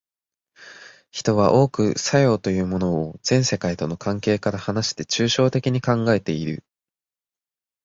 [1.11, 6.63] 人は多く作用というものを全世界との関係から離して抽象的に考えている。